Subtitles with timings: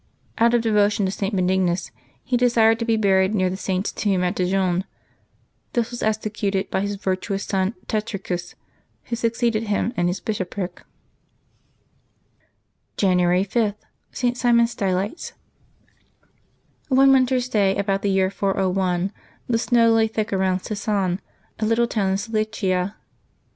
[0.39, 1.35] Out of devotion to St.
[1.35, 1.91] Benignus,
[2.23, 4.83] he desired to be buried near that Saint's tomb at Dijon;
[5.73, 8.55] this was executed by his virtuous son Tetricus,
[9.03, 10.81] who succeeded him in his bishopric.
[12.97, 13.79] January 5] LIVES OF
[14.09, 15.33] THE SAINTS• 27 January 5.— ST.
[15.37, 16.87] SIMEON STYLITES.
[16.89, 19.11] ONE winter's da}^, about the year 401,
[19.47, 21.21] the snow lay thick around Sisan,
[21.59, 22.95] a little town in Cilicia.